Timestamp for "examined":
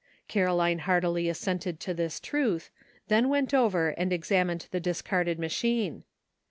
4.11-4.65